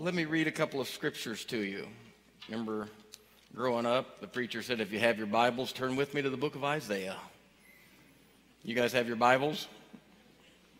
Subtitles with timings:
[0.00, 1.84] Let me read a couple of scriptures to you.
[2.48, 2.88] Remember
[3.52, 6.36] growing up, the preacher said, if you have your Bibles, turn with me to the
[6.36, 7.16] book of Isaiah.
[8.62, 9.66] You guys have your Bibles?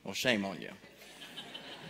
[0.04, 0.70] Well, shame on you.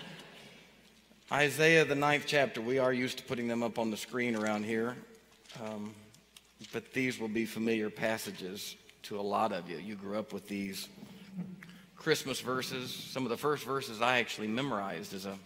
[1.31, 2.63] Isaiah, the ninth chapter.
[2.63, 4.97] We are used to putting them up on the screen around here,
[5.63, 5.95] um,
[6.73, 9.77] but these will be familiar passages to a lot of you.
[9.77, 10.89] You grew up with these
[11.95, 12.91] Christmas verses.
[12.91, 15.39] Some of the first verses I actually memorized as a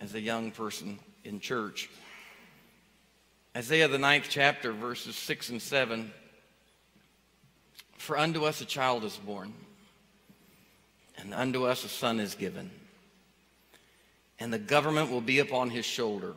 [0.00, 1.88] as a young person in church.
[3.56, 6.12] Isaiah, the ninth chapter, verses 6 and 7.
[7.98, 9.54] For unto us a child is born,
[11.16, 12.70] and unto us a son is given,
[14.38, 16.34] and the government will be upon his shoulder.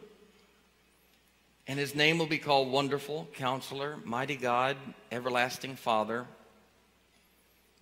[1.69, 4.77] And his name will be called Wonderful, Counselor, Mighty God,
[5.11, 6.25] Everlasting Father.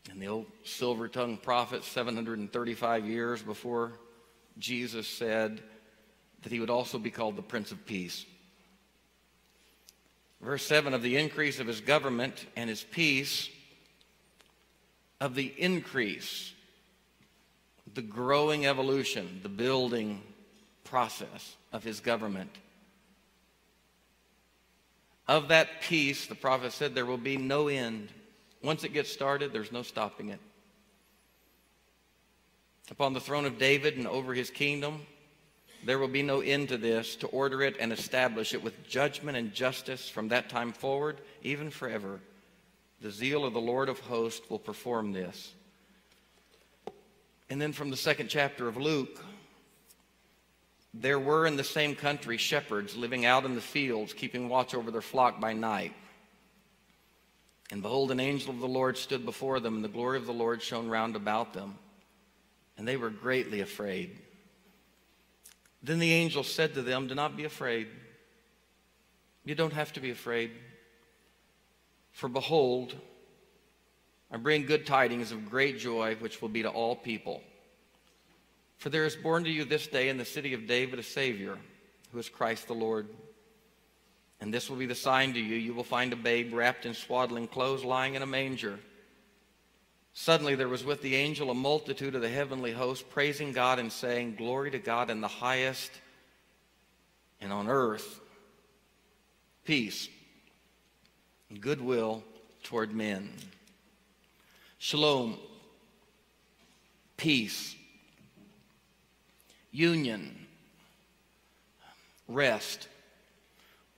[0.10, 3.92] And the old silver tongued prophet, 735 years before
[4.58, 5.62] Jesus, said,
[6.46, 8.24] that he would also be called the Prince of Peace.
[10.40, 13.50] Verse 7 of the increase of his government and his peace,
[15.20, 16.54] of the increase,
[17.96, 20.22] the growing evolution, the building
[20.84, 22.52] process of his government.
[25.28, 28.10] Of that peace, the prophet said, there will be no end.
[28.62, 30.40] Once it gets started, there's no stopping it.
[32.92, 35.02] Upon the throne of David and over his kingdom,
[35.86, 39.38] there will be no end to this, to order it and establish it with judgment
[39.38, 42.20] and justice from that time forward, even forever.
[43.02, 45.54] The zeal of the Lord of hosts will perform this.
[47.52, 49.24] And then from the second chapter of Luke,
[50.92, 54.90] there were in the same country shepherds living out in the fields, keeping watch over
[54.90, 55.94] their flock by night.
[57.70, 60.34] And behold, an angel of the Lord stood before them, and the glory of the
[60.34, 61.78] Lord shone round about them.
[62.76, 64.18] And they were greatly afraid.
[65.86, 67.88] Then the angel said to them, Do not be afraid.
[69.44, 70.50] You don't have to be afraid.
[72.12, 72.96] For behold,
[74.32, 77.44] I bring good tidings of great joy, which will be to all people.
[78.78, 81.56] For there is born to you this day in the city of David a Savior,
[82.12, 83.08] who is Christ the Lord.
[84.42, 86.96] And this will be the sign to you you will find a babe wrapped in
[86.96, 88.80] swaddling clothes lying in a manger.
[90.18, 93.92] Suddenly there was with the angel a multitude of the heavenly host praising God and
[93.92, 95.92] saying, Glory to God in the highest,
[97.42, 98.22] and on earth,
[99.66, 100.08] peace
[101.50, 102.24] and goodwill
[102.64, 103.30] toward men.
[104.78, 105.38] Shalom,
[107.18, 107.76] peace,
[109.74, 110.48] union,
[112.30, 112.88] rest.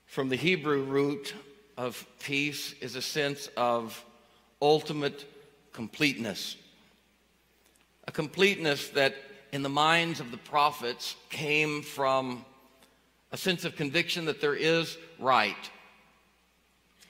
[0.07, 1.35] From the Hebrew root
[1.78, 4.03] of peace is a sense of
[4.59, 5.23] ultimate
[5.77, 6.55] completeness.
[8.07, 9.13] A completeness that,
[9.51, 12.43] in the minds of the prophets, came from
[13.31, 15.69] a sense of conviction that there is right,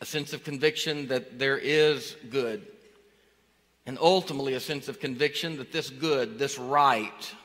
[0.02, 2.68] a sense of conviction that there is good,
[3.86, 7.36] and ultimately a sense of conviction that this good, this right,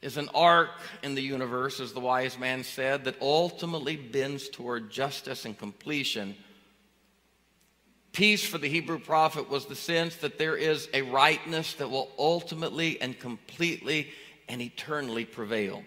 [0.00, 0.70] is an arc
[1.02, 6.34] in the universe, as the wise man said, that ultimately bends toward justice and completion
[8.16, 12.08] Peace for the Hebrew prophet was the sense that there is a rightness that will
[12.18, 14.08] ultimately and completely
[14.48, 15.84] and eternally prevail.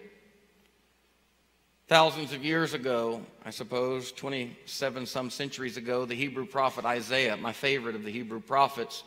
[1.88, 7.52] Thousands of years ago, I suppose, 27 some centuries ago, the Hebrew prophet Isaiah, my
[7.52, 9.02] favorite of the Hebrew prophets,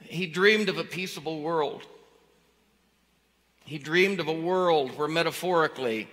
[0.00, 1.84] he dreamed of a peaceable world.
[3.64, 6.08] He dreamed of a world where, metaphorically,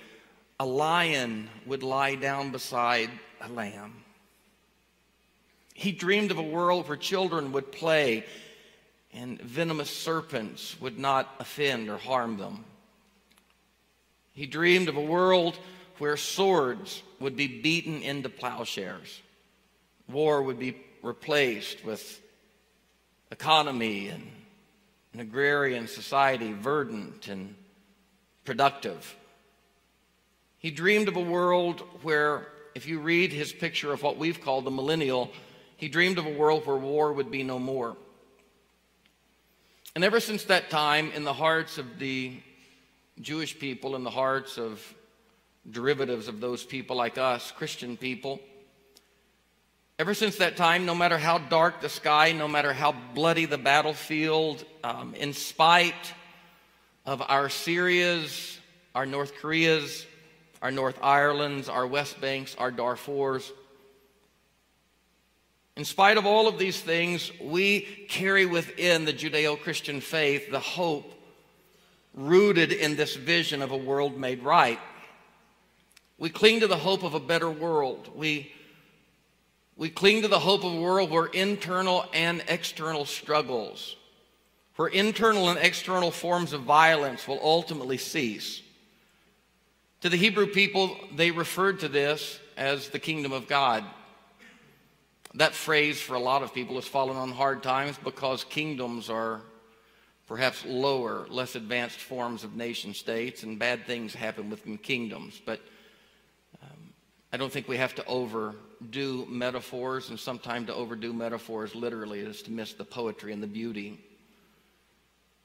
[0.60, 3.10] a lion would lie down beside
[3.42, 4.05] a lamb.
[5.78, 8.26] He dreamed of a world where children would play
[9.14, 12.64] and venomous serpents would not offend or harm them.
[14.32, 15.60] He dreamed of a world
[15.98, 19.22] where swords would be beaten into plowshares.
[20.08, 22.22] War would be replaced with
[23.30, 24.32] economy and
[25.14, 27.54] an agrarian society verdant and
[28.46, 29.14] productive.
[30.58, 34.64] He dreamed of a world where, if you read his picture of what we've called
[34.64, 35.32] the millennial,
[35.78, 37.96] he dreamed of a world where war would be no more.
[39.96, 42.38] And ever since that time, in the hearts of the
[43.22, 44.82] Jewish people, in the hearts of
[45.70, 48.40] derivatives of those people like us, Christian people,
[49.98, 53.58] ever since that time, no matter how dark the sky, no matter how bloody the
[53.58, 56.14] battlefield, um, in spite
[57.06, 58.60] of our Syrias,
[58.94, 60.06] our North Koreas,
[60.62, 63.52] our North Irelands, our West Banks, our Darfurs,
[65.78, 70.60] in spite of all of these things, we carry within the Judeo Christian faith the
[70.60, 71.12] hope
[72.14, 74.80] rooted in this vision of a world made right.
[76.18, 78.10] We cling to the hope of a better world.
[78.16, 78.54] We,
[79.76, 83.98] we cling to the hope of a world where internal and external struggles,
[84.78, 88.62] where internal and external forms of violence will ultimately cease.
[90.02, 93.84] To the Hebrew people, they referred to this as the kingdom of God.
[95.36, 99.42] That phrase for a lot of people has fallen on hard times because kingdoms are
[100.28, 105.42] perhaps lower, less advanced forms of nation states, and bad things happen within kingdoms.
[105.46, 105.60] But
[106.64, 106.94] um,
[107.34, 112.42] I don't think we have to overdo metaphors, and sometimes to overdo metaphors literally is
[112.44, 114.00] to miss the poetry and the beauty.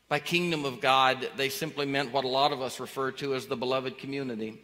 [0.09, 3.47] By kingdom of God, they simply meant what a lot of us refer to as
[3.47, 4.63] the beloved community.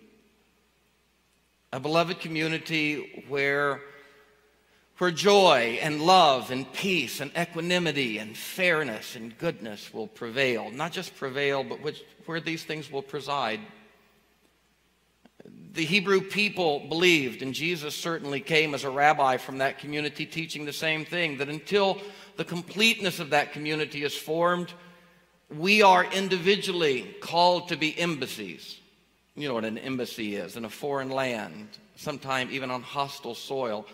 [1.73, 3.81] A beloved community where
[4.99, 10.71] where joy and love and peace and equanimity and fairness and goodness will prevail.
[10.71, 13.61] Not just prevail, but which, where these things will preside.
[15.73, 20.65] The Hebrew people believed, and Jesus certainly came as a rabbi from that community teaching
[20.65, 21.99] the same thing that until
[22.37, 24.73] the completeness of that community is formed,
[25.55, 28.81] we are individually called to be embassies.
[29.35, 33.87] You know what an embassy is in a foreign land, sometime even on hostile soil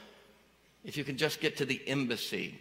[0.85, 2.59] if you can just get to the embassy,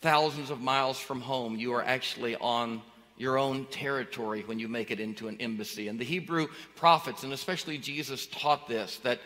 [0.00, 2.82] thousands of miles from home, you are actually on
[3.18, 5.88] your own territory when you make it into an embassy.
[5.88, 9.20] And the Hebrew prophets, and especially Jesus, taught this that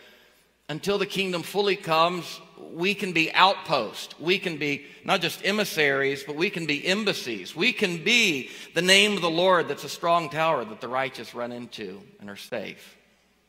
[0.68, 2.40] until the kingdom fully comes,
[2.72, 4.14] we can be outposts.
[4.20, 7.56] We can be not just emissaries, but we can be embassies.
[7.56, 11.34] We can be the name of the Lord that's a strong tower that the righteous
[11.34, 12.96] run into and are safe.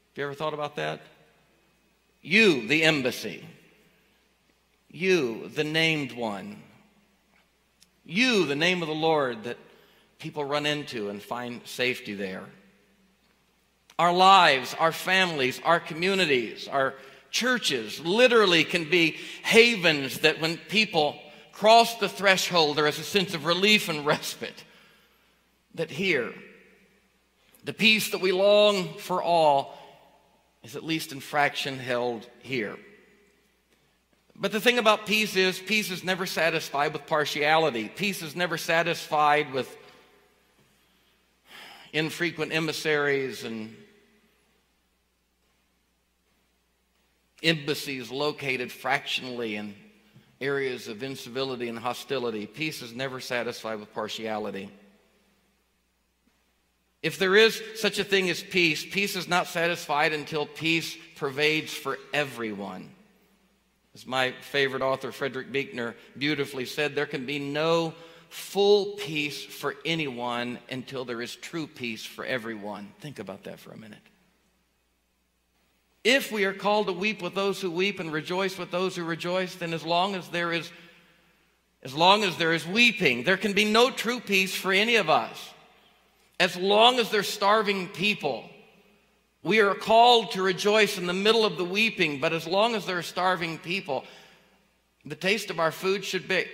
[0.10, 1.02] Have you ever thought about that?
[2.24, 3.46] You, the embassy.
[4.92, 6.62] You, the named one.
[8.04, 9.58] You, the name of the Lord that
[10.20, 12.44] people run into and find safety there.
[13.98, 16.96] Our lives, our families, our communities, our
[17.30, 21.18] churches literally can be havens that when people
[21.54, 24.66] cross the threshold, there is a sense of relief and respite.
[25.76, 26.34] That here,
[27.64, 29.78] the peace that we long for all
[30.64, 32.76] is at least in fraction held here.
[34.42, 37.90] But the thing about peace is, peace is never satisfied with partiality.
[37.90, 39.78] Peace is never satisfied with
[41.94, 43.76] infrequent emissaries and
[47.44, 49.76] embassies located fractionally in
[50.40, 52.48] areas of incivility and hostility.
[52.48, 54.72] Peace is never satisfied with partiality.
[57.04, 61.74] If there is such a thing as peace, peace is not satisfied until peace pervades
[61.74, 62.90] for everyone.
[63.94, 67.94] As my favorite author, Frederick Buechner, beautifully said, there can be no
[68.30, 72.94] full peace for anyone until there is true peace for everyone.
[73.02, 74.00] Think about that for a minute.
[76.04, 79.04] If we are called to weep with those who weep and rejoice with those who
[79.04, 80.72] rejoice, then as long as there is
[81.84, 85.10] as long as there is weeping, there can be no true peace for any of
[85.10, 85.50] us.
[86.40, 88.48] As long as there's starving people,
[89.44, 92.86] we are called to rejoice in the middle of the weeping, but as long as
[92.86, 94.04] there are starving people,
[95.06, 96.46] the taste of our food should be,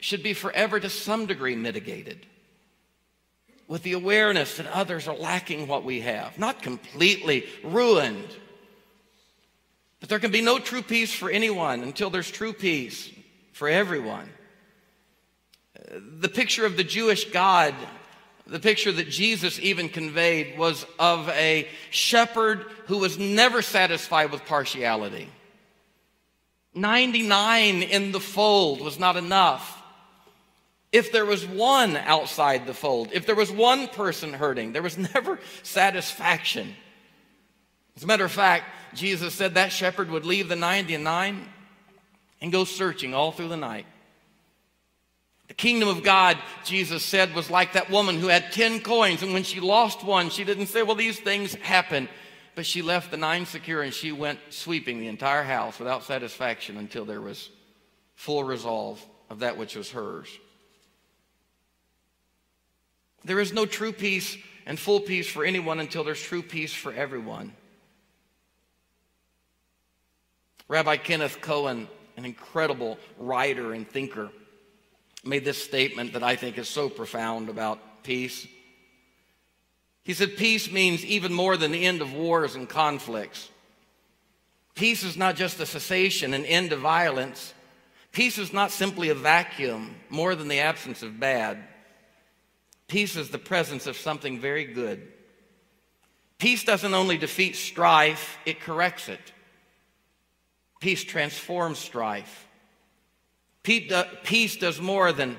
[0.00, 2.26] should be forever to some degree mitigated
[3.68, 8.28] with the awareness that others are lacking what we have, not completely ruined.
[9.98, 13.10] But there can be no true peace for anyone until there's true peace
[13.52, 14.28] for everyone.
[16.20, 17.74] The picture of the Jewish God
[18.46, 24.44] the picture that Jesus even conveyed was of a shepherd who was never satisfied with
[24.46, 25.28] partiality.
[26.74, 29.82] 99 in the fold was not enough.
[30.92, 34.96] If there was one outside the fold, if there was one person hurting, there was
[35.14, 36.74] never satisfaction.
[37.96, 41.48] As a matter of fact, Jesus said that shepherd would leave the 99
[42.40, 43.86] and go searching all through the night.
[45.48, 49.32] The kingdom of God, Jesus said, was like that woman who had 10 coins, and
[49.32, 52.08] when she lost one, she didn't say, Well, these things happen.
[52.56, 56.78] But she left the nine secure and she went sweeping the entire house without satisfaction
[56.78, 57.50] until there was
[58.14, 60.26] full resolve of that which was hers.
[63.24, 66.94] There is no true peace and full peace for anyone until there's true peace for
[66.94, 67.52] everyone.
[70.66, 74.30] Rabbi Kenneth Cohen, an incredible writer and thinker,
[75.26, 78.46] made this statement that I think is so profound about peace.
[80.04, 83.50] He said, Peace means even more than the end of wars and conflicts.
[84.74, 87.54] Peace is not just a cessation, an end of violence.
[88.12, 91.58] Peace is not simply a vacuum, more than the absence of bad.
[92.88, 95.12] Peace is the presence of something very good.
[96.38, 99.32] Peace doesn't only defeat strife, it corrects it.
[100.80, 102.45] Peace transforms strife.
[103.66, 105.36] Peace does more than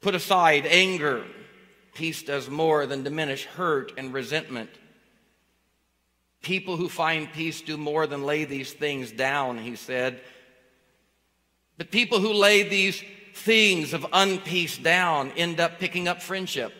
[0.00, 1.24] put aside anger.
[1.94, 4.70] Peace does more than diminish hurt and resentment.
[6.42, 10.22] People who find peace do more than lay these things down, he said.
[11.78, 13.00] But people who lay these
[13.32, 16.72] things of unpeace down end up picking up friendship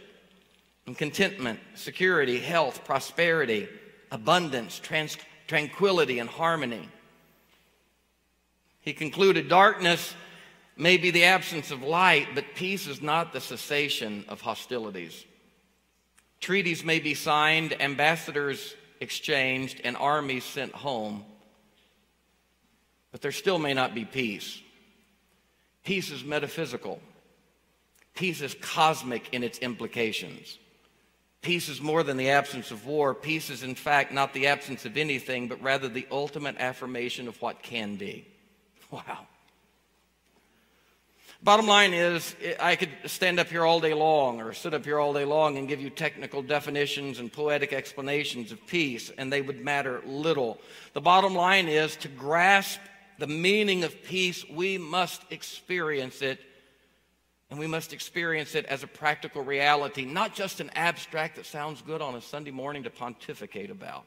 [0.85, 3.69] and contentment, security, health, prosperity,
[4.11, 6.89] abundance, trans- tranquility, and harmony.
[8.91, 10.17] He concluded darkness
[10.77, 15.27] may be the absence of light, but peace is not the cessation of hostilities.
[16.41, 21.25] Treaties may be signed, ambassadors exchanged, and armies sent home,
[23.13, 24.61] but there still may not be peace.
[25.85, 27.01] Peace is metaphysical.
[28.17, 30.59] Peace is cosmic in its implications.
[31.43, 33.15] Peace is more than the absence of war.
[33.15, 37.41] Peace is, in fact, not the absence of anything, but rather the ultimate affirmation of
[37.41, 38.27] what can be.
[38.91, 39.27] Wow.
[41.43, 44.99] Bottom line is, I could stand up here all day long or sit up here
[44.99, 49.41] all day long and give you technical definitions and poetic explanations of peace, and they
[49.41, 50.61] would matter little.
[50.93, 52.81] The bottom line is to grasp
[53.19, 56.41] the meaning of peace, we must experience it.
[57.51, 61.83] And we must experience it as a practical reality, not just an abstract that sounds
[61.83, 64.07] good on a Sunday morning to pontificate about.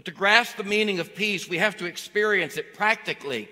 [0.00, 3.50] But to grasp the meaning of peace, we have to experience it practically,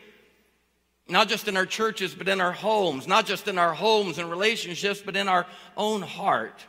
[1.07, 4.31] not just in our churches, but in our homes, not just in our homes and
[4.31, 6.65] relationships, but in our own heart.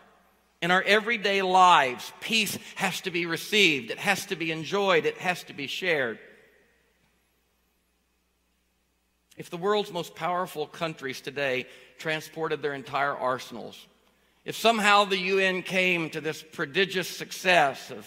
[0.61, 5.17] In our everyday lives, peace has to be received, it has to be enjoyed, it
[5.19, 6.19] has to be shared.
[9.37, 11.67] If the world's most powerful countries today
[11.97, 13.87] transported their entire arsenals,
[14.43, 18.05] if somehow the UN came to this prodigious success of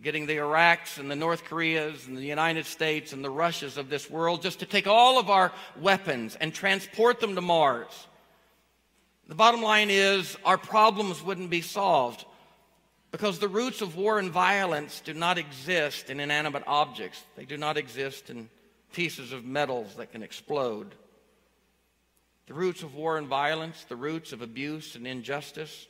[0.00, 3.90] getting the Iraqs and the North Koreas and the United States and the Russias of
[3.90, 8.06] this world just to take all of our weapons and transport them to Mars,
[9.28, 12.24] the bottom line is our problems wouldn't be solved
[13.10, 17.22] because the roots of war and violence do not exist in inanimate objects.
[17.36, 18.48] They do not exist in
[18.92, 20.94] pieces of metals that can explode.
[22.46, 25.86] The roots of war and violence, the roots of abuse and injustice.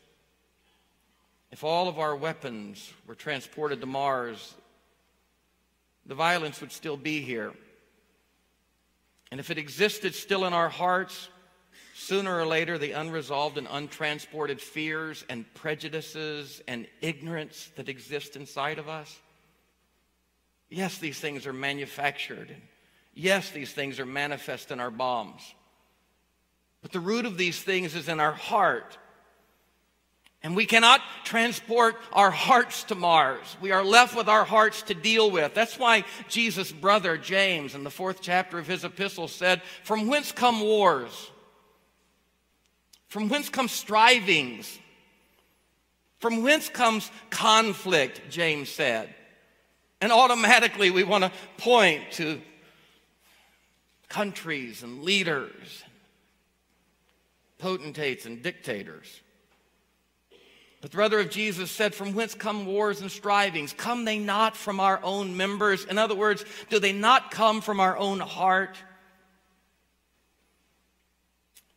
[1.53, 4.55] If all of our weapons were transported to Mars,
[6.07, 7.53] the violence would still be here.
[9.31, 11.29] And if it existed still in our hearts,
[11.95, 18.79] sooner or later, the unresolved and untransported fears and prejudices and ignorance that exist inside
[18.81, 19.21] of us,
[20.69, 22.57] yes, these things are manufactured
[23.15, 25.43] Yes, these things are manifest in our bombs.
[26.81, 28.97] But the root of these things is in our heart.
[30.45, 33.57] And we cannot transport our hearts to Mars.
[33.61, 35.55] We are left with our hearts to deal with.
[35.55, 40.33] That's why Jesus' brother James, in the fourth chapter of his epistle, said, From whence
[40.33, 41.31] come wars?
[43.07, 44.79] From whence come strivings?
[46.19, 48.23] From whence comes conflict?
[48.29, 49.15] James said.
[50.01, 52.41] And automatically we want to point to
[54.09, 55.85] countries and leaders,
[57.59, 59.22] potentates and dictators.
[60.83, 63.73] The brother of Jesus said, From whence come wars and strivings?
[63.73, 65.85] Come they not from our own members?
[65.85, 68.77] In other words, do they not come from our own heart?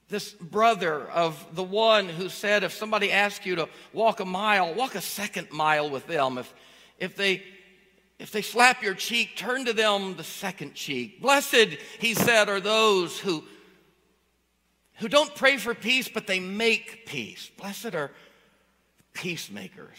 [0.09, 4.73] This brother of the one who said, If somebody asks you to walk a mile,
[4.73, 6.39] walk a second mile with them.
[6.39, 6.51] If,
[6.97, 7.43] if they
[8.17, 11.21] if they slap your cheek, turn to them the second cheek.
[11.21, 13.43] Blessed, he said, are those who,
[14.95, 17.51] who don't pray for peace, but they make peace.
[17.57, 18.11] Blessed are
[19.15, 19.97] peacemakers.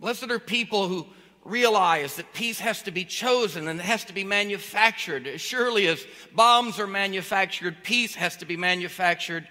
[0.00, 1.06] Blessed are people who
[1.44, 5.28] realize that peace has to be chosen and it has to be manufactured.
[5.28, 6.04] As surely as
[6.34, 9.46] bombs are manufactured, peace has to be manufactured.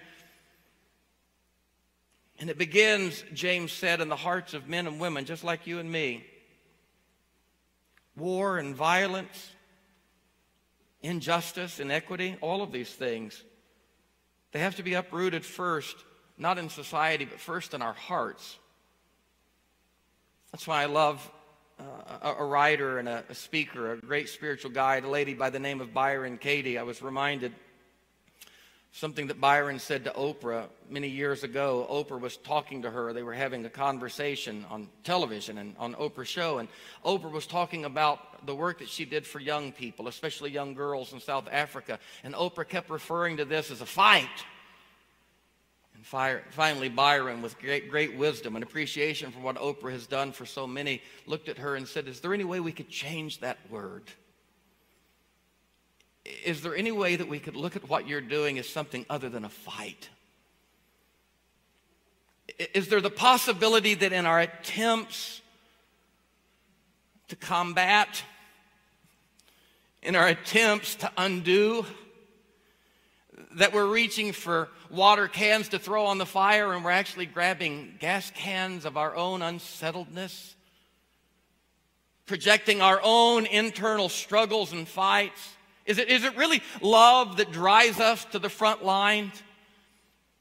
[2.38, 5.78] And it begins, James said, in the hearts of men and women, just like you
[5.78, 6.26] and me
[8.16, 9.52] war and violence,
[11.00, 13.42] injustice, inequity, all of these things,
[14.52, 15.96] they have to be uprooted first,
[16.42, 18.58] not in society, but first in our hearts.
[20.50, 21.30] That's why I love
[21.80, 25.58] uh, a, writer and a, a speaker, a great spiritual guide, a lady by the
[25.58, 26.76] name of Byron Katie.
[26.76, 27.52] I was reminded
[28.92, 31.86] something that Byron said to Oprah many years ago.
[31.90, 33.12] Oprah was talking to her.
[33.14, 36.58] They were having a conversation on television and on Oprah's show.
[36.58, 36.68] And
[37.04, 41.14] Oprah was talking about the work that she did for young people, especially young girls
[41.14, 41.98] in South Africa.
[42.22, 44.28] And Oprah kept referring to this as a fight.
[46.02, 50.66] Finally, Byron, with great, great wisdom and appreciation for what Oprah has done for so
[50.66, 54.02] many, looked at her and said, Is there any way we could change that word?
[56.44, 59.28] Is there any way that we could look at what you're doing as something other
[59.28, 60.08] than a fight?
[62.74, 65.40] Is there the possibility that in our attempts
[67.28, 68.22] to combat,
[70.02, 71.86] in our attempts to undo,
[73.56, 77.94] that we're reaching for water cans to throw on the fire and we're actually grabbing
[77.98, 80.54] gas cans of our own unsettledness,
[82.26, 85.54] projecting our own internal struggles and fights?
[85.86, 89.32] Is it, is it really love that drives us to the front line?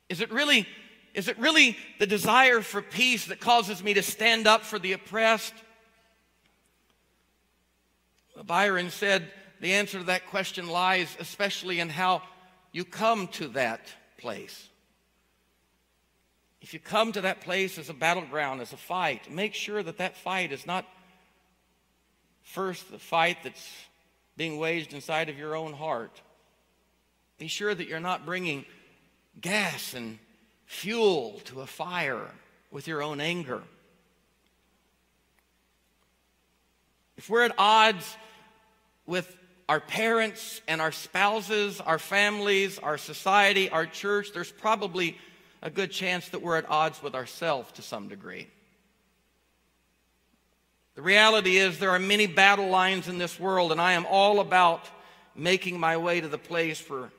[0.09, 0.67] Is it really
[1.13, 4.93] is it really the desire for peace that causes me to stand up for the
[4.93, 5.53] oppressed?
[8.45, 9.29] Byron said
[9.59, 12.21] the answer to that question lies especially in how
[12.71, 14.69] you come to that place.
[16.61, 19.97] If you come to that place as a battleground, as a fight, make sure that
[19.97, 20.85] that fight is not
[22.43, 23.69] first the fight that's
[24.37, 26.21] being waged inside of your own heart.
[27.37, 28.65] Be sure that you're not bringing
[29.39, 30.19] gas and
[30.65, 32.29] fuel to a fire
[32.69, 33.61] with your own anger.
[37.17, 38.15] If we're at odds
[39.05, 39.35] with
[39.71, 45.17] our parents and our spouses, our families, our society, our church, there's probably
[45.61, 48.49] a good chance that we're at odds with ourselves to some degree.
[50.95, 54.41] The reality is, there are many battle lines in this world, and I am all
[54.41, 54.89] about
[55.37, 57.09] making my way to the place where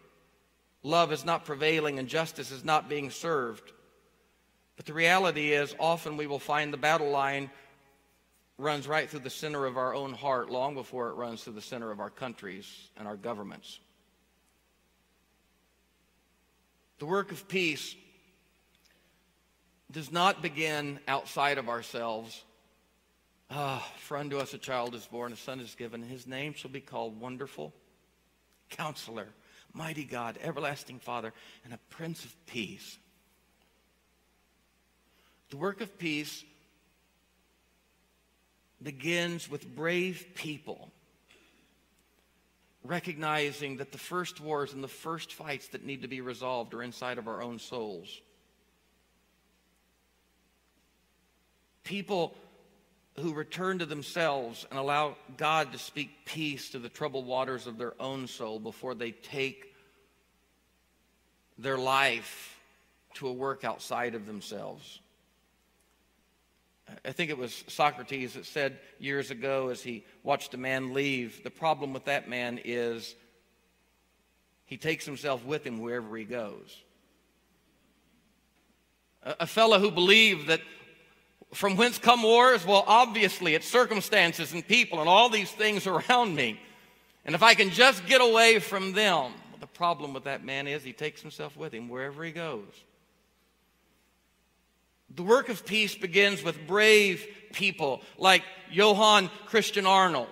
[0.82, 3.73] love is not prevailing and justice is not being served.
[4.76, 7.50] But the reality is, often we will find the battle line
[8.59, 11.61] runs right through the center of our own heart long before it runs through the
[11.61, 13.80] center of our countries and our governments.
[16.99, 17.97] The work of peace
[19.91, 22.45] does not begin outside of ourselves.
[23.50, 26.02] Ah, for unto us a child is born, a son is given.
[26.02, 27.75] And his name shall be called Wonderful,
[28.71, 29.28] Counselor,
[29.75, 31.32] mighty God, everlasting Father,
[31.65, 32.99] and a Prince of Peace.
[35.50, 36.45] The work of peace
[38.84, 40.90] begins with brave people
[42.84, 46.82] recognizing that the first wars and the first fights that need to be resolved are
[46.82, 48.21] inside of our own souls.
[51.84, 52.34] People
[53.21, 57.78] who return to themselves and allow God to speak peace to the troubled waters of
[57.78, 59.75] their own soul before they take
[61.58, 62.58] their life
[63.14, 65.00] to a work outside of themselves.
[67.05, 71.43] I think it was Socrates that said years ago as he watched a man leave,
[71.45, 73.15] the problem with that man is
[74.65, 76.83] he takes himself with him wherever he goes.
[79.23, 80.61] A, a fellow who believed that
[81.52, 82.67] from whence come wars?
[82.67, 86.59] Well, obviously, it's circumstances and people and all these things around me.
[87.25, 90.83] And if I can just get away from them, the problem with that man is
[90.83, 92.85] he takes himself with him wherever he goes.
[95.15, 100.29] The work of peace begins with brave people like Johann Christian Arnold.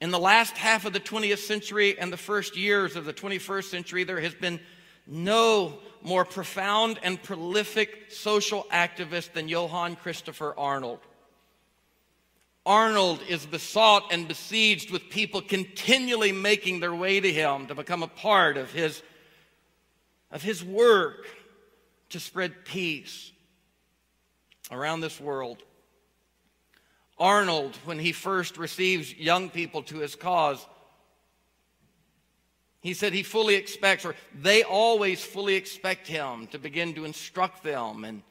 [0.00, 3.64] In the last half of the 20th century and the first years of the 21st
[3.64, 4.58] century, there has been
[5.06, 11.00] no more profound and prolific social activist than Johann Christopher Arnold.
[12.66, 18.02] Arnold is besought and besieged with people continually making their way to him to become
[18.02, 19.02] a part of his,
[20.30, 21.26] of his work
[22.08, 23.32] to spread peace
[24.70, 25.62] around this world.
[27.18, 30.64] Arnold, when he first receives young people to his cause,
[32.80, 37.62] he said he fully expects, or they always fully expect him to begin to instruct
[37.62, 38.22] them and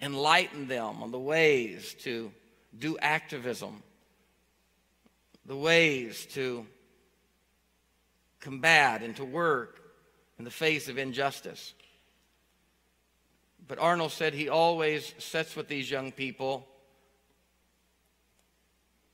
[0.00, 2.30] enlighten them on the ways to
[2.78, 3.82] do activism,
[5.44, 6.66] the ways to
[8.38, 9.80] combat and to work
[10.38, 11.74] in the face of injustice.
[13.68, 16.66] But Arnold said he always sits with these young people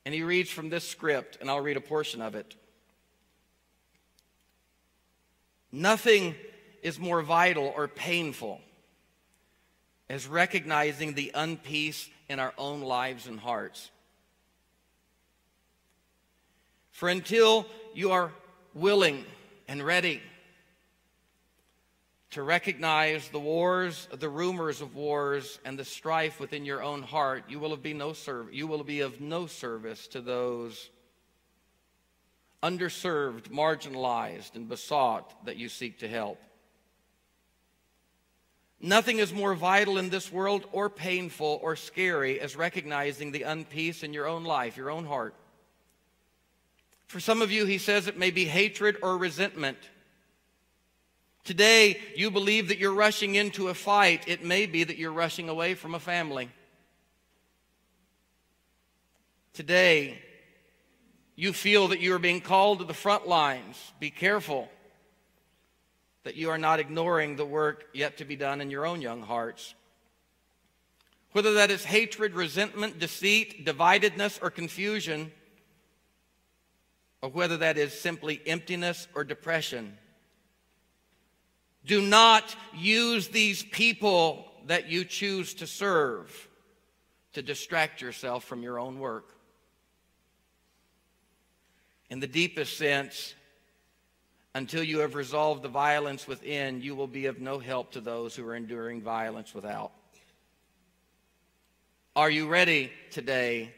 [0.05, 2.55] and he reads from this script, and I'll read a portion of it.
[5.71, 6.35] Nothing
[6.81, 8.59] is more vital or painful
[10.09, 13.89] as recognizing the unpeace in our own lives and hearts.
[16.91, 18.31] For until you are
[18.73, 19.25] willing
[19.67, 20.21] and ready
[22.33, 27.43] to recognize the wars, the rumors of wars, and the strife within your own heart,
[27.47, 28.15] you will be no
[28.51, 30.89] you will be of no service to those
[32.63, 36.41] underserved, marginalized, and besought that you seek to help.
[38.79, 44.03] Nothing is more vital in this world or painful or scary as recognizing the unpeace
[44.03, 45.35] in your own life, your own heart.
[47.07, 49.77] For some of you, he says it may be hatred or resentment.
[51.43, 54.23] Today, you believe that you're rushing into a fight.
[54.27, 56.49] It may be that you're rushing away from a family.
[59.53, 60.21] Today,
[61.35, 63.91] you feel that you are being called to the front lines.
[63.99, 64.69] Be careful
[66.23, 69.21] that you are not ignoring the work yet to be done in your own young
[69.21, 69.75] hearts.
[71.33, 75.31] Whether that is hatred, resentment, deceit, dividedness, or confusion,
[77.21, 79.97] or whether that is simply emptiness or depression.
[81.85, 86.49] Do not use these people that you choose to serve
[87.33, 89.35] to distract yourself from your own work.
[92.09, 93.33] In the deepest sense,
[94.55, 98.35] until you have resolved the violence within, you will be of no help to those
[98.35, 99.91] who are enduring violence without.
[102.15, 103.73] Are you ready today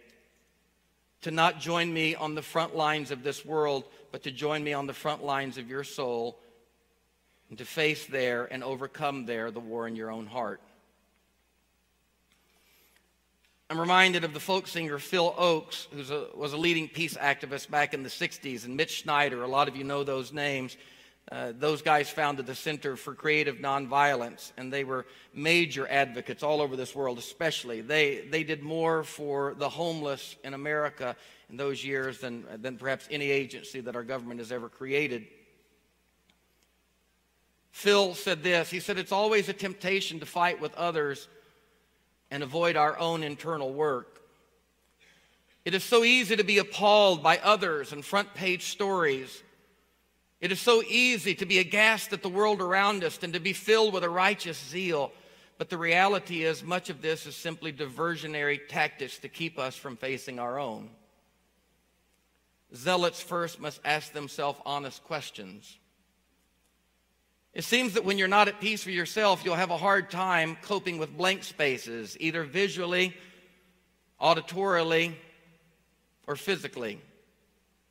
[1.22, 4.74] to not join me on the front lines of this world, but to join me
[4.74, 6.38] on the front lines of your soul
[7.50, 10.62] and to face there and overcome there the war in your own heart?
[13.70, 17.96] I'm reminded of the folk singer Phil Ochs, who was a leading peace activist back
[17.96, 19.42] in the 60s, and Mitch Snyder.
[19.42, 20.78] A lot of you know those names.
[21.32, 26.62] Uh, those guys founded the Center for Creative Nonviolence, and they were major advocates all
[26.62, 27.82] over this world, especially.
[27.82, 31.16] They, they did more for the homeless in America
[31.50, 35.26] in those years than, than perhaps any agency that our government has ever created.
[37.76, 41.28] Phil said this He said, It's always a temptation to fight with others
[42.32, 44.22] and avoid our own internal work.
[45.66, 49.44] It is so easy to be appalled by others and front page stories.
[50.40, 53.52] It is so easy to be aghast at the world around us and to be
[53.52, 55.12] filled with a righteous zeal.
[55.58, 59.98] But the reality is, much of this is simply diversionary tactics to keep us from
[59.98, 60.92] facing our own.
[62.74, 65.78] Zealots first must ask themselves honest questions.
[67.56, 70.58] It seems that when you're not at peace with yourself, you'll have a hard time
[70.62, 73.16] coping with blank spaces, either visually,
[74.22, 75.16] auditorily,
[76.28, 77.00] or physically.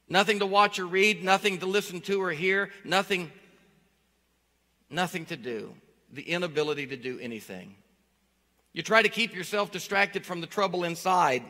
[0.06, 3.32] Nothing to watch or read, nothing to listen to or hear, nothing,
[4.90, 5.74] nothing to do.
[6.12, 7.74] The inability to do anything.
[8.74, 11.42] You try to keep yourself distracted from the trouble inside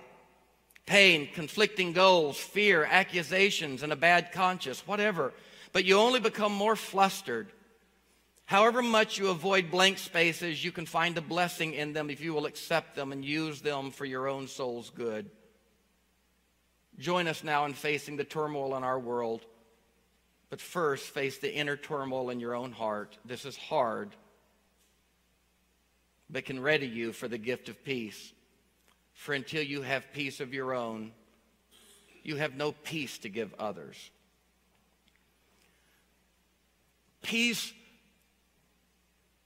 [0.86, 5.32] pain, conflicting goals, fear, accusations, and a bad conscience, whatever.
[5.72, 7.48] But you only become more flustered
[8.46, 12.34] However much you avoid blank spaces, you can find a blessing in them if you
[12.34, 15.30] will accept them and use them for your own soul's good.
[16.98, 19.44] Join us now in facing the turmoil in our world.
[20.50, 23.18] But first, face the inner turmoil in your own heart.
[23.24, 24.14] This is hard,
[26.30, 28.32] but can ready you for the gift of peace.
[29.14, 31.12] For until you have peace of your own,
[32.22, 34.10] you have no peace to give others.
[37.22, 37.72] Peace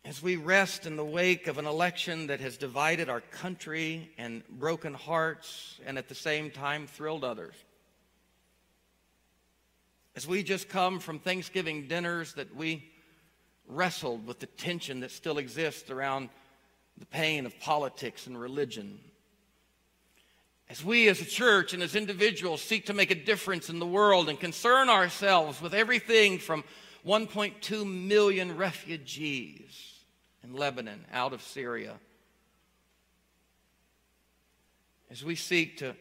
[0.08, 4.42] as we rest in the wake of an election that has divided our country and
[4.48, 7.54] broken hearts and at the same time thrilled others.
[10.16, 12.90] As we just come from Thanksgiving dinners that we
[13.66, 16.30] wrestled with the tension that still exists around
[16.96, 18.98] the pain of politics and religion.
[20.70, 23.86] As we as a church and as individuals seek to make a difference in the
[23.86, 26.64] world and concern ourselves with everything from
[27.04, 29.96] 1.2 million refugees
[30.44, 31.94] in Lebanon, out of Syria.
[35.10, 35.94] As we seek to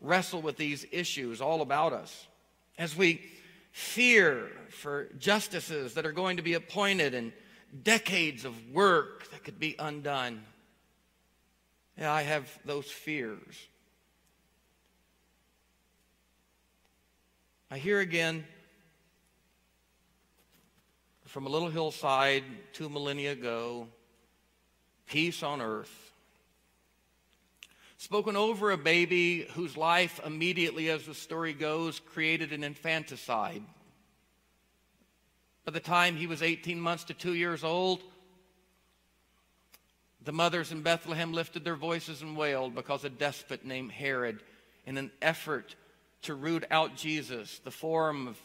[0.00, 2.26] wrestle with these issues all about us,
[2.78, 3.22] as we
[3.72, 7.32] fear for justices that are going to be appointed and
[7.82, 10.42] decades of work that could be undone.
[11.98, 13.66] Yeah, I have those fears.
[17.70, 18.44] I hear again
[21.34, 23.88] from a little hillside two millennia ago
[25.08, 26.12] peace on earth.
[27.96, 33.64] Spoken over a baby whose life, immediately as the story goes, created an infanticide.
[35.64, 38.00] By the time he was 18 months to two years old,
[40.22, 44.38] the mothers in Bethlehem lifted their voices and wailed because a despot named Herod,
[44.86, 45.74] in an effort
[46.22, 48.38] to root out Jesus, the form of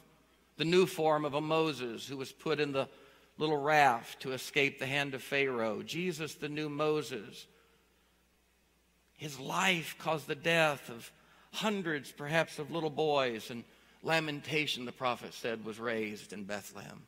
[0.60, 2.90] the new form of a Moses who was put in the
[3.38, 5.82] little raft to escape the hand of Pharaoh.
[5.82, 7.48] Jesus, the new Moses.
[9.16, 11.10] His life caused the death of
[11.54, 13.64] hundreds, perhaps, of little boys, and
[14.04, 17.04] lamentation, the prophet said, was raised in Bethlehem.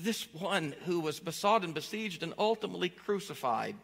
[0.00, 3.74] this one who was besought and besieged and ultimately crucified.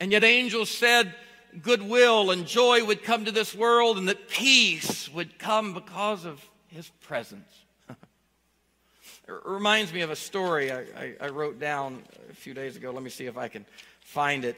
[0.00, 1.14] And yet, angels said
[1.62, 6.44] goodwill and joy would come to this world and that peace would come because of
[6.68, 7.52] his presence.
[7.88, 12.90] it reminds me of a story I, I, I wrote down a few days ago.
[12.90, 13.64] Let me see if I can
[14.00, 14.56] find it.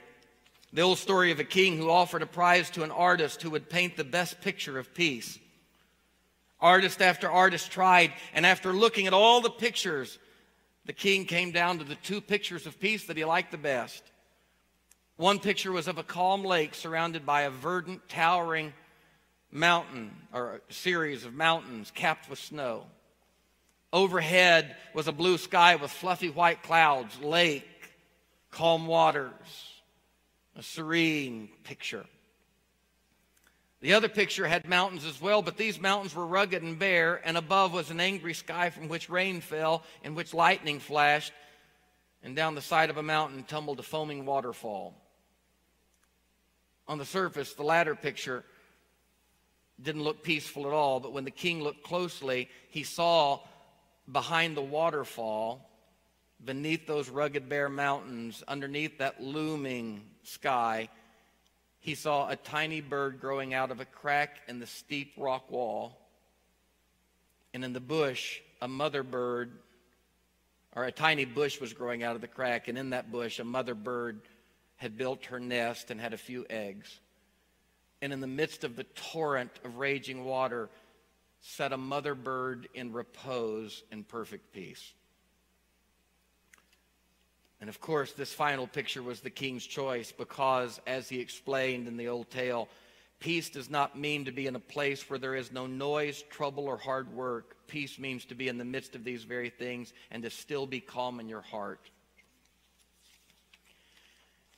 [0.73, 3.69] The old story of a king who offered a prize to an artist who would
[3.69, 5.39] paint the best picture of peace.
[6.61, 10.19] Artist after artist tried, and after looking at all the pictures,
[10.87, 14.03] the king came down to the two pictures of peace that he liked the best.
[15.17, 18.73] One picture was of a calm lake surrounded by a verdant, towering
[19.51, 22.87] mountain, or series of mountains capped with snow.
[23.93, 27.69] Overhead was a blue sky with fluffy white clouds, lake,
[28.51, 29.73] calm waters
[30.57, 32.05] a serene picture.
[33.81, 37.37] The other picture had mountains as well, but these mountains were rugged and bare, and
[37.37, 41.33] above was an angry sky from which rain fell, in which lightning flashed,
[42.23, 44.95] and down the side of a mountain tumbled a foaming waterfall.
[46.93, 48.45] On the surface, the latter picture
[49.81, 53.41] didn't look peaceful at all, but when the king looked closely, he saw
[54.13, 55.71] behind the waterfall,
[56.45, 60.91] beneath those rugged bare mountains, underneath that looming sky,
[61.81, 65.99] he saw a tiny bird growing out of a crack in the steep rock wall.
[67.55, 69.53] And in the bush, a mother bird,
[70.77, 72.69] or a tiny bush was growing out of the crack.
[72.69, 74.21] And in that bush, a mother bird
[74.83, 76.99] had built her nest and had a few eggs.
[78.03, 80.69] And in the midst of the torrent of raging water,
[81.41, 84.93] sat a mother bird in repose in perfect peace.
[87.61, 91.97] And of course, this final picture was the king's choice because, as he explained in
[91.97, 92.69] the old tale,
[93.21, 96.65] peace does not mean to be in a place where there is no noise, trouble,
[96.65, 97.57] or hard work.
[97.69, 100.81] Peace means to be in the midst of these very things and to still be
[100.81, 101.92] calm in your heart.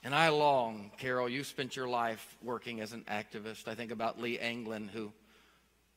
[0.04, 3.66] And I long, Carol, you spent your life working as an activist.
[3.66, 5.10] I think about Lee Anglin, who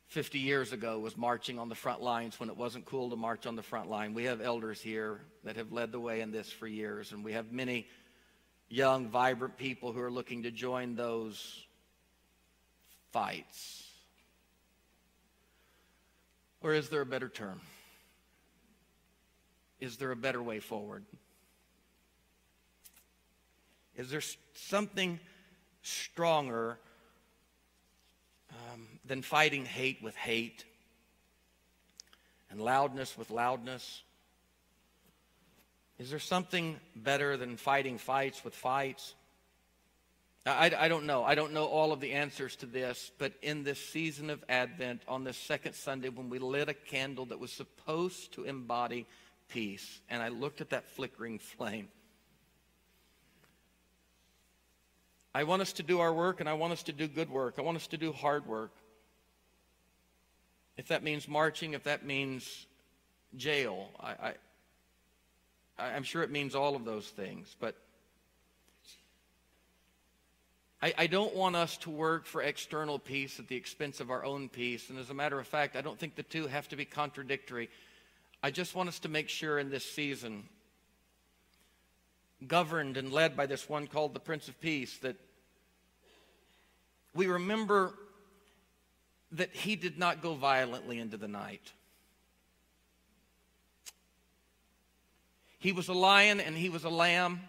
[0.07, 3.45] 50 years ago was marching on the front lines when it wasn't cool to march
[3.45, 4.13] on the front line.
[4.13, 7.33] We have elders here that have led the way in this for years, and we
[7.33, 7.85] have many
[8.69, 11.65] young, vibrant people who are looking to join those
[13.11, 13.83] fights.
[16.61, 17.59] Or is there a better term?
[19.81, 21.03] Is there a better way forward?
[23.97, 24.21] Is there
[24.53, 25.19] something
[25.81, 26.77] stronger
[28.51, 30.65] um, than fighting hate with hate
[32.51, 34.03] and loudness with loudness?
[35.97, 39.15] Is there something better than fighting fights with fights?
[40.45, 41.23] I, I, don't know.
[41.23, 45.01] I don't know all of the answers to this, but in this season of Advent,
[45.07, 49.07] on this second Sunday, when we lit a candle that was supposed to embody
[49.49, 51.89] peace, and I looked at that flickering flame,
[55.37, 57.59] I want us to do our work and I want us to do good work.
[57.59, 58.71] I want us to do hard work.
[60.77, 62.65] If that means marching, if that means
[63.35, 64.33] jail, I,
[65.77, 67.55] I, I'm sure it means all of those things.
[67.59, 67.75] But
[70.81, 74.25] I, I, don't want us to work for external peace at the expense of our
[74.25, 74.89] own peace.
[74.89, 77.69] And as a matter of fact, I don't think the two have to be contradictory.
[78.41, 80.49] I just want us to make sure in this season,
[82.47, 85.15] governed and led by this one called the Prince of Peace, that
[87.17, 87.93] we remember
[89.31, 91.73] that he did not go violently into the night.
[95.59, 97.41] He was a lion and he was a lamb,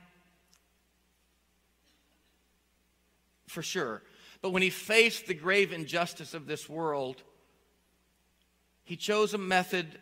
[3.47, 4.03] for sure.
[4.41, 7.23] But when he faced the grave injustice of this world,
[8.85, 9.99] he chose a method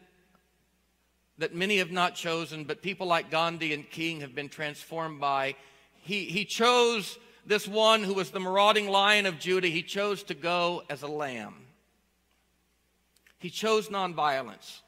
[1.39, 5.57] that many have not chosen, but people like Gandhi and King have been transformed by.
[6.03, 10.35] He, he chose this one who was the marauding lion of Judah, he chose to
[10.35, 11.55] go as a lamb.
[13.39, 14.81] He chose nonviolence.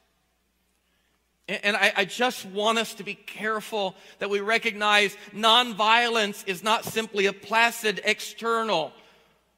[1.47, 6.85] And I, I, just want us to be careful that we recognize nonviolence is not
[6.85, 8.91] simply a placid external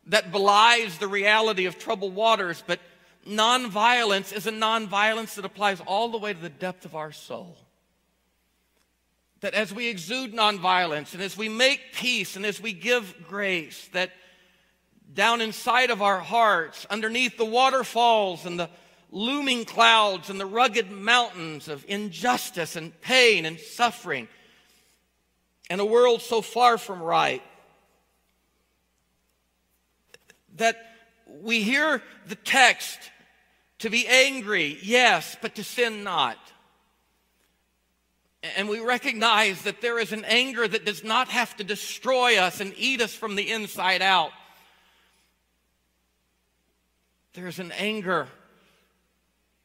[0.07, 2.79] that belies the reality of troubled waters, but
[3.27, 7.57] nonviolence is a nonviolence that applies all the way to the depth of our soul
[9.41, 13.89] that as we exude nonviolence and as we make peace and as we give grace,
[13.93, 14.11] that
[15.13, 18.69] down inside of our hearts, underneath the waterfalls and the
[19.11, 24.27] looming clouds and the rugged mountains of injustice and pain and suffering,
[25.69, 27.43] and a world so far from right,
[30.55, 30.77] that
[31.41, 32.99] we hear the text
[33.79, 36.37] To be angry, yes, but to sin not.
[38.57, 42.59] And we recognize that there is an anger that does not have to destroy us
[42.59, 44.31] and eat us from the inside out.
[47.33, 48.27] There is an anger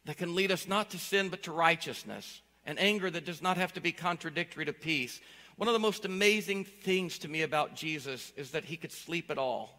[0.05, 3.57] that can lead us not to sin but to righteousness, an anger that does not
[3.57, 5.21] have to be contradictory to peace.
[5.57, 9.31] One of the most amazing things to me about Jesus is that he could sleep
[9.31, 9.73] at all.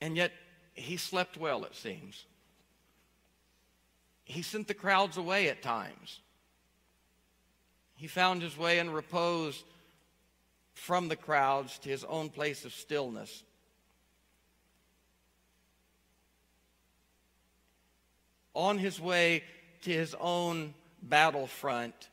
[0.00, 0.32] And yet,
[0.72, 2.24] he slept well, it seems.
[4.26, 6.20] He sent the crowds away at times.
[7.94, 9.64] He found his way in repose
[10.74, 13.44] from the crowds to his own place of stillness.
[18.52, 19.44] On his way
[19.82, 22.08] to his own battlefront,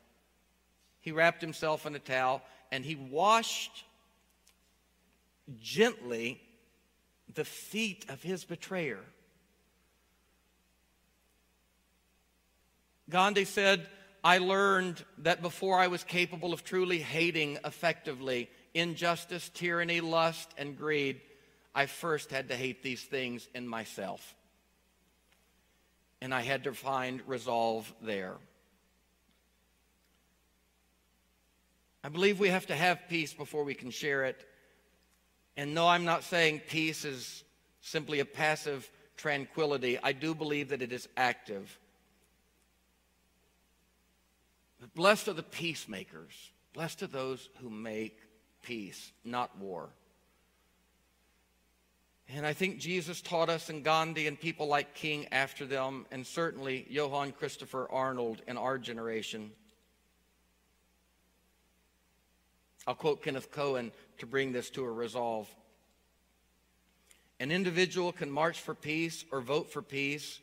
[0.99, 3.83] he wrapped himself in a towel and he washed
[5.59, 6.39] gently
[7.33, 9.03] the feet of his betrayer.
[13.09, 13.87] Gandhi said,
[14.23, 20.77] I learned that before I was capable of truly hating effectively injustice, tyranny, lust, and
[20.77, 21.21] greed,
[21.75, 24.35] I first had to hate these things in myself.
[26.21, 28.35] And I had to find resolve there.
[32.03, 34.45] I believe we have to have peace before we can share it.
[35.55, 37.43] And no, I'm not saying peace is
[37.81, 39.99] simply a passive tranquility.
[40.01, 41.77] I do believe that it is active.
[44.72, 46.51] But blessed are the peacemakers.
[46.73, 48.17] Blessed are those who make
[48.61, 49.89] peace, not war.
[52.29, 56.25] And I think Jesus taught us, and Gandhi and people like King after them, and
[56.25, 59.51] certainly Johann Christopher Arnold in our generation.
[62.87, 65.53] I'll quote Kenneth Cohen to bring this to a resolve.
[67.39, 70.39] An individual can march for peace or vote for peace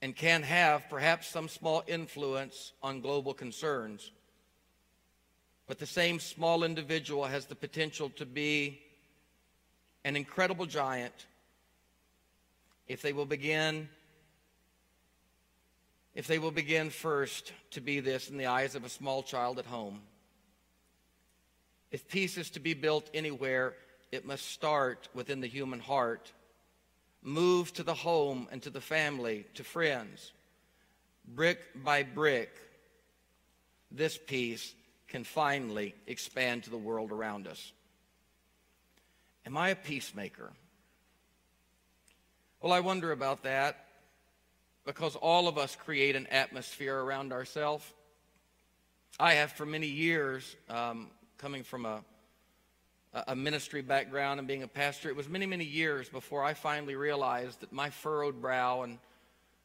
[0.00, 4.12] and can have perhaps some small influence on global concerns.
[5.66, 8.80] But the same small individual has the potential to be
[10.04, 11.26] an incredible giant
[12.86, 13.88] if they will begin
[16.14, 19.56] if they will begin first to be this in the eyes of a small child
[19.60, 20.00] at home.
[21.92, 23.74] If peace is to be built anywhere,
[24.10, 26.32] it must start within the human heart,
[27.22, 30.32] move to the home and to the family, to friends.
[31.26, 32.50] Brick by brick,
[33.90, 34.74] this peace
[35.08, 37.72] can finally expand to the world around us.
[39.46, 40.52] Am I a peacemaker?
[42.60, 43.86] Well, I wonder about that
[44.84, 47.84] because all of us create an atmosphere around ourselves.
[49.20, 52.02] I have for many years um, coming from a,
[53.12, 56.94] a ministry background and being a pastor, it was many, many years before I finally
[56.94, 58.98] realized that my furrowed brow and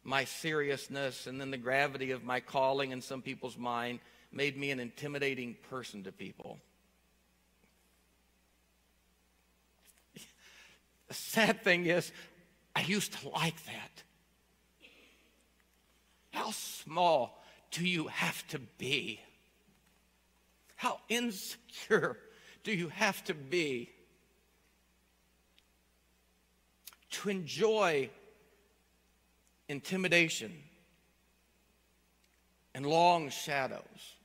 [0.04, 4.00] my seriousness and then the gravity of my calling in some people's mind
[4.32, 6.60] made me an intimidating person to people.
[11.08, 12.12] The sad thing is,
[12.76, 14.04] I used to like that.
[16.32, 19.20] How small do you have to be?
[20.76, 22.18] How insecure
[22.64, 23.90] do you have to be
[27.12, 28.10] to enjoy
[29.68, 30.54] intimidation
[32.74, 34.16] and long shadows?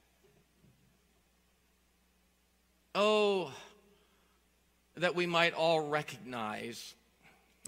[2.94, 3.52] Oh,
[4.96, 6.94] that we might all recognize,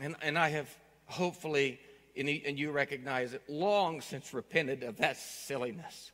[0.01, 0.69] and, and I have
[1.07, 1.79] hopefully,
[2.17, 6.13] and you recognize it, long since repented of that silliness.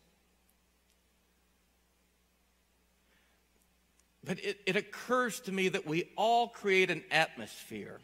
[4.27, 8.01] But it, it occurs to me that we all create an atmosphere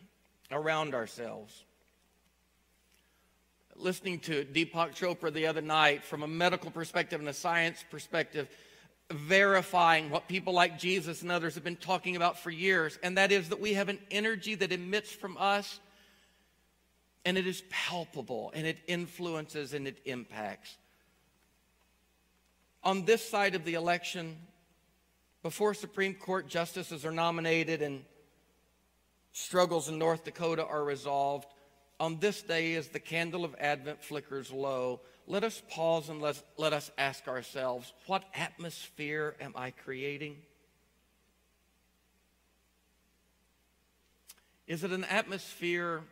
[0.53, 1.65] around ourselves.
[3.75, 8.49] Listening to Deepak Chopra the other night from a medical perspective and a science perspective,
[9.11, 13.33] verifying what people like Jesus and others have been talking about for years, and that
[13.33, 15.81] is that we have an energy that emits from us,
[17.25, 20.77] and it is palpable, and it influences and it impacts.
[22.85, 24.37] On this side of the election,
[25.43, 28.05] before Supreme Court justices are nominated and
[29.33, 31.47] struggles in North Dakota are resolved,
[31.99, 36.43] on this day as the candle of Advent flickers low, let us pause and let,
[36.57, 40.37] let us ask ourselves what atmosphere am I creating?
[44.67, 46.03] Is it an atmosphere?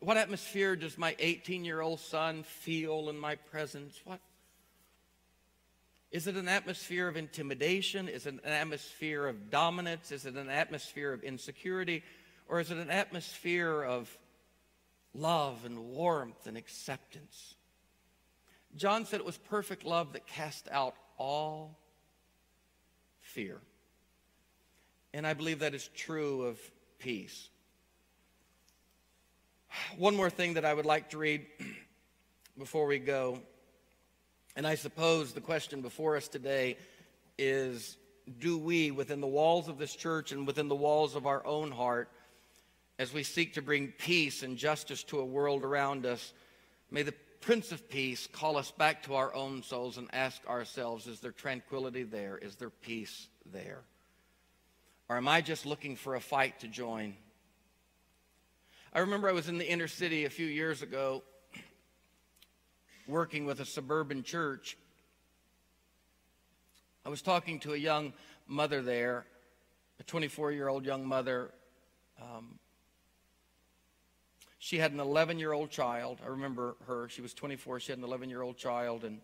[0.00, 4.00] What atmosphere does my 18 year old son feel in my presence?
[4.04, 4.20] What
[6.16, 8.08] is it an atmosphere of intimidation?
[8.08, 10.10] Is it an atmosphere of dominance?
[10.10, 12.02] Is it an atmosphere of insecurity?
[12.48, 14.16] Or is it an atmosphere of
[15.12, 17.56] love and warmth and acceptance?
[18.76, 21.78] John said it was perfect love that cast out all
[23.20, 23.60] fear.
[25.12, 26.58] And I believe that is true of
[26.98, 27.50] peace.
[29.98, 31.44] One more thing that I would like to read
[32.58, 33.42] before we go.
[34.56, 36.78] And I suppose the question before us today
[37.38, 37.98] is
[38.40, 41.70] do we, within the walls of this church and within the walls of our own
[41.70, 42.08] heart,
[42.98, 46.32] as we seek to bring peace and justice to a world around us,
[46.90, 51.06] may the Prince of Peace call us back to our own souls and ask ourselves
[51.06, 52.38] is there tranquility there?
[52.38, 53.82] Is there peace there?
[55.10, 57.14] Or am I just looking for a fight to join?
[58.92, 61.22] I remember I was in the inner city a few years ago
[63.06, 64.76] working with a suburban church.
[67.04, 68.12] I was talking to a young
[68.46, 69.26] mother there,
[70.00, 71.50] a 24 year old young mother.
[72.20, 72.58] Um,
[74.58, 76.20] she had an 11 year old child.
[76.24, 77.08] I remember her.
[77.08, 77.80] She was 24.
[77.80, 79.20] She had an 11 year old child, and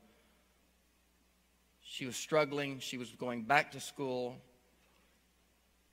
[1.83, 2.79] she was struggling.
[2.79, 4.37] She was going back to school.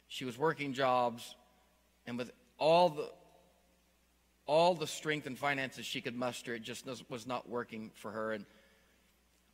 [0.07, 1.35] She was working jobs.
[2.05, 3.09] And with all the
[4.49, 8.31] all the strength and finances she could muster, it just was not working for her.
[8.31, 8.47] And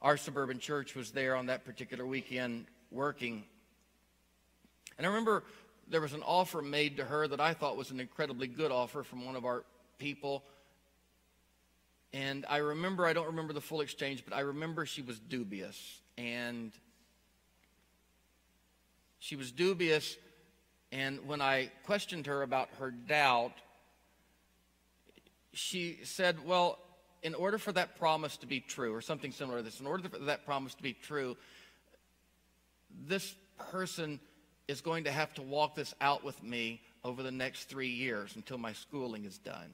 [0.02, 3.44] our suburban church was there on that particular weekend working.
[4.98, 5.44] And I remember
[5.90, 9.04] there was an offer made to her that I thought was an incredibly good offer
[9.04, 9.66] from one of our
[9.98, 10.44] people.
[12.14, 16.02] And I remember, I don't remember the full exchange, but I remember she was dubious.
[16.18, 16.72] And
[19.20, 20.16] she was dubious.
[20.94, 23.52] And when I questioned her about her doubt,
[25.56, 26.78] she said, Well,
[27.24, 30.08] in order for that promise to be true, or something similar to this, in order
[30.10, 31.38] for that promise to be true,
[33.08, 33.34] this
[33.72, 34.20] person
[34.68, 38.36] is going to have to walk this out with me over the next three years
[38.36, 39.72] until my schooling is done.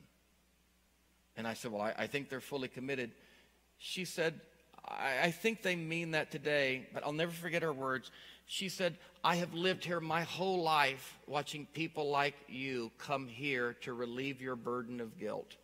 [1.36, 3.12] And I said, Well, I, I think they're fully committed.
[3.80, 4.40] She said,
[4.88, 8.12] I, I think they mean that today, but I'll never forget her words.
[8.46, 13.74] She said, I have lived here my whole life watching people like you come here
[13.82, 15.56] to relieve your burden of guilt.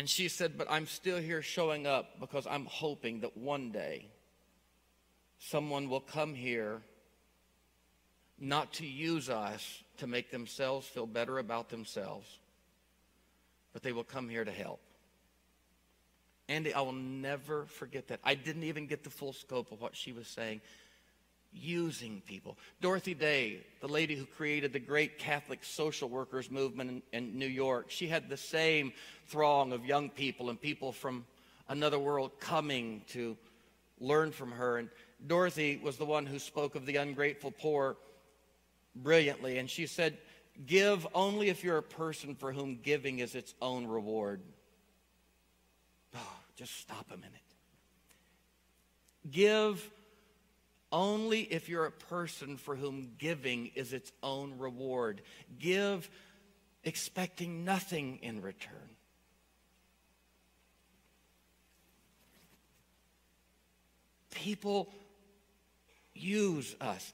[0.00, 4.06] And she said, But I'm still here showing up because I'm hoping that one day
[5.38, 6.80] someone will come here
[8.38, 12.26] not to use us to make themselves feel better about themselves,
[13.74, 14.80] but they will come here to help.
[16.48, 18.20] Andy, I will never forget that.
[18.24, 20.62] I didn't even get the full scope of what she was saying
[21.52, 22.56] using people.
[22.80, 27.46] Dorothy Day, the lady who created the great Catholic social workers movement in, in, New
[27.46, 28.92] York, she had the same
[29.26, 31.26] throng of young people and people from
[31.68, 33.36] another world coming to
[33.98, 34.78] learn from her.
[34.78, 34.88] And
[35.26, 37.96] Dorothy was the one who spoke of the ungrateful poor
[38.94, 39.58] brilliantly.
[39.58, 40.18] And she said,
[40.66, 44.42] Give only if you're a person for whom giving is its own reward.
[46.14, 47.32] Oh, just stop a minute.
[49.30, 49.90] Give
[50.92, 55.22] only if you're a person for whom giving is its own reward.
[55.58, 56.08] Give
[56.84, 58.74] expecting nothing in return.
[64.30, 64.92] People
[66.14, 67.12] use us.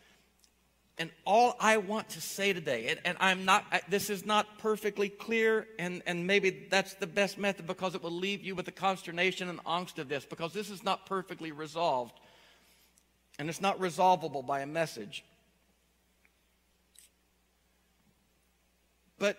[0.99, 5.11] And all I want to say today, and, and, I'm not, this is not perfectly
[5.11, 8.72] clear, and, and maybe that's the best method because it will leave you with the
[8.72, 12.18] consternation and angst of this, because this is not perfectly resolved.
[13.39, 15.24] And it's not resolvable by a message.
[19.18, 19.37] But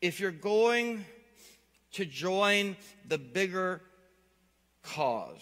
[0.00, 1.04] if you're going
[1.92, 2.76] to join
[3.08, 3.80] the bigger
[4.82, 5.40] cause,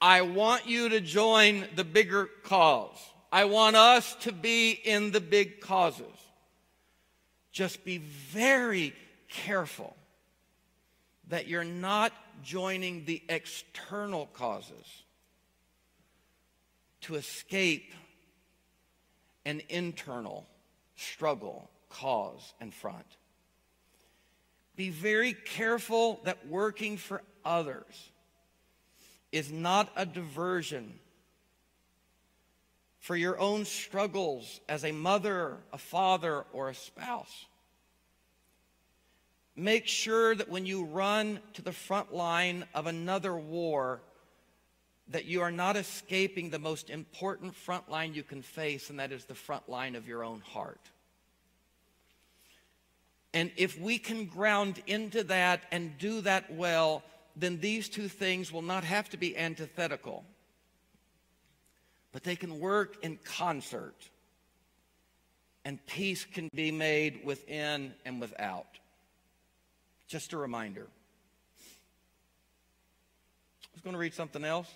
[0.00, 2.96] I want you to join the bigger cause.
[3.32, 6.06] I want us to be in the big causes.
[7.50, 8.94] Just be very
[9.28, 9.96] careful
[11.28, 12.12] that you're not
[12.42, 15.02] joining the external causes
[17.02, 17.92] to escape
[19.44, 20.46] an internal
[20.96, 23.06] struggle, cause, and front.
[24.74, 28.10] Be very careful that working for others
[29.32, 30.98] is not a diversion
[32.98, 37.46] for your own struggles as a mother, a father, or a spouse.
[39.56, 44.02] Make sure that when you run to the front line of another war,
[45.08, 49.12] that you are not escaping the most important front line you can face, and that
[49.12, 50.80] is the front line of your own heart.
[53.32, 57.02] And if we can ground into that and do that well,
[57.34, 60.24] then these two things will not have to be antithetical,
[62.12, 63.94] but they can work in concert.
[65.64, 68.78] And peace can be made within and without.
[70.08, 70.86] Just a reminder.
[73.60, 74.68] I was going to read something else,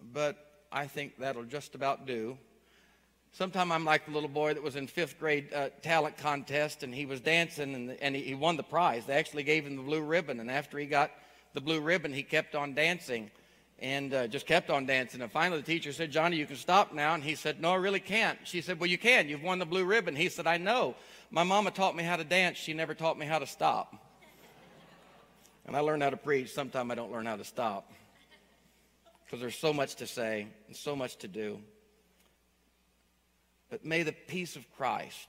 [0.00, 2.38] but I think that'll just about do.
[3.32, 6.94] Sometime I'm like the little boy that was in fifth grade uh, talent contest and
[6.94, 9.04] he was dancing and, and he, he won the prize.
[9.06, 11.10] They actually gave him the blue ribbon, and after he got
[11.54, 13.30] the blue ribbon, he kept on dancing
[13.78, 15.20] and uh, just kept on dancing.
[15.20, 17.14] And finally, the teacher said, Johnny, you can stop now.
[17.14, 18.38] And he said, No, I really can't.
[18.44, 19.28] She said, Well, you can.
[19.28, 20.16] You've won the blue ribbon.
[20.16, 20.94] He said, I know.
[21.30, 22.56] My mama taught me how to dance.
[22.58, 24.01] She never taught me how to stop.
[25.66, 26.52] And I learned how to preach.
[26.52, 27.92] Sometimes I don't learn how to stop
[29.24, 31.58] because there's so much to say and so much to do.
[33.70, 35.28] But may the peace of Christ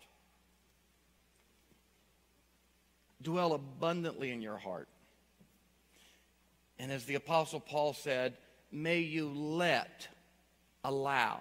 [3.21, 4.89] dwell abundantly in your heart.
[6.77, 8.35] And as the Apostle Paul said,
[8.71, 10.07] may you let,
[10.83, 11.39] allow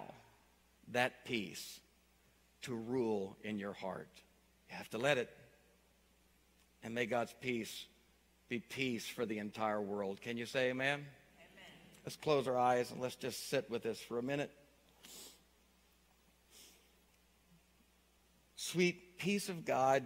[0.93, 1.79] that peace
[2.61, 4.07] to rule in your heart.
[4.69, 5.29] You have to let it.
[6.83, 7.85] And may God's peace
[8.53, 10.21] be peace for the entire world.
[10.21, 10.99] Can you say amen?
[10.99, 11.07] amen?
[12.05, 14.51] Let's close our eyes and let's just sit with this for a minute.
[18.55, 20.03] Sweet peace of God.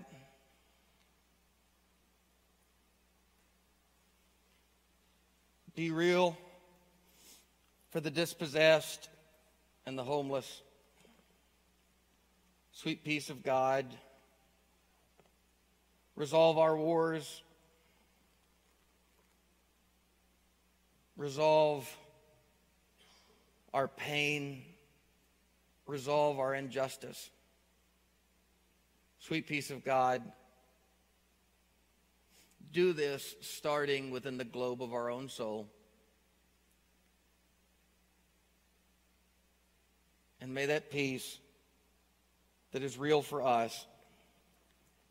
[5.76, 6.38] Be real
[7.90, 9.10] for the dispossessed
[9.86, 10.62] and the homeless.
[12.72, 13.86] Sweet peace of God.
[16.16, 17.42] Resolve our wars.
[21.18, 21.90] Resolve
[23.74, 24.62] our pain.
[25.88, 27.30] Resolve our injustice.
[29.20, 30.22] Sweet peace of God.
[32.72, 35.68] Do this starting within the globe of our own soul.
[40.40, 41.40] And may that peace
[42.72, 43.86] that is real for us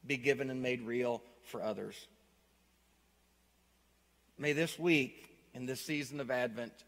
[0.06, 2.06] be given and made real for others.
[4.38, 6.84] May this week, in this season of Advent,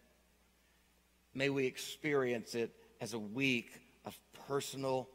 [1.32, 3.70] may we experience it as a week
[4.04, 4.16] of
[4.46, 5.08] personal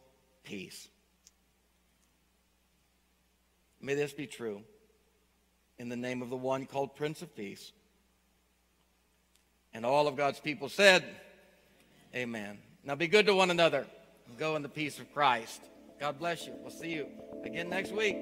[0.43, 0.89] peace.
[3.80, 4.64] May this be true
[5.78, 7.72] in the name of the one called Prince of Peace.
[9.72, 11.04] And all of God's people said,
[12.16, 12.58] Amen.
[12.84, 13.86] Now be good to one another.
[14.39, 15.62] Go in the peace of Christ.
[15.99, 16.54] God bless you.
[16.62, 17.08] We'll see you
[17.43, 18.18] again next week.